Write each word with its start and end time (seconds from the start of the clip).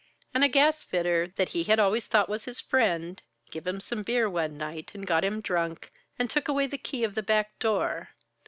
And 0.33 0.43
a 0.43 0.49
gas 0.49 0.81
fitter, 0.83 1.31
that 1.35 1.49
he 1.49 1.65
had 1.65 1.77
always 1.77 2.07
thought 2.07 2.27
was 2.27 2.45
his 2.45 2.59
friend, 2.59 3.21
give 3.51 3.67
him 3.67 3.79
some 3.79 4.01
beer 4.01 4.27
one 4.27 4.57
night 4.57 4.89
and 4.95 5.05
got 5.05 5.23
him 5.23 5.41
drunk, 5.41 5.91
and 6.17 6.27
took 6.27 6.47
away 6.47 6.65
the 6.65 6.79
key 6.79 7.03
of 7.03 7.13
the 7.13 7.21
back 7.21 7.59
door. 7.59 8.09